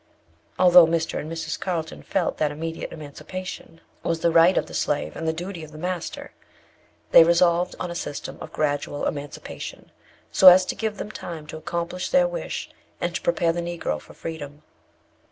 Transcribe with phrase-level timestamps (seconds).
[0.57, 1.19] Although Mr.
[1.19, 1.59] and Mrs.
[1.59, 5.71] Carlton felt that immediate emancipation was the right of the slave and the duty of
[5.71, 6.31] the master,
[7.11, 9.91] they resolved on a system of gradual emancipation,
[10.31, 14.01] so as to give them time to accomplish their wish, and to prepare the Negro
[14.01, 14.63] for freedom.